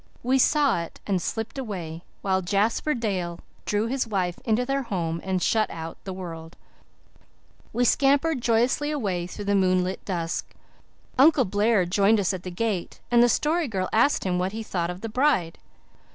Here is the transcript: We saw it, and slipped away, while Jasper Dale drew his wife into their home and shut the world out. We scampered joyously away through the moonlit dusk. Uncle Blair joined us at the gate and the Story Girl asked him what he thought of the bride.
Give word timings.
We 0.23 0.39
saw 0.39 0.81
it, 0.81 0.99
and 1.05 1.21
slipped 1.21 1.59
away, 1.59 2.01
while 2.23 2.41
Jasper 2.41 2.95
Dale 2.95 3.37
drew 3.67 3.85
his 3.85 4.07
wife 4.07 4.39
into 4.43 4.65
their 4.65 4.81
home 4.81 5.21
and 5.23 5.43
shut 5.43 5.69
the 6.05 6.11
world 6.11 6.55
out. 6.55 7.25
We 7.71 7.85
scampered 7.85 8.41
joyously 8.41 8.89
away 8.89 9.27
through 9.27 9.45
the 9.45 9.53
moonlit 9.53 10.03
dusk. 10.03 10.55
Uncle 11.19 11.45
Blair 11.45 11.85
joined 11.85 12.19
us 12.19 12.33
at 12.33 12.41
the 12.41 12.49
gate 12.49 12.99
and 13.11 13.21
the 13.21 13.29
Story 13.29 13.67
Girl 13.67 13.89
asked 13.93 14.23
him 14.23 14.39
what 14.39 14.53
he 14.53 14.63
thought 14.63 14.89
of 14.89 15.01
the 15.01 15.07
bride. 15.09 15.59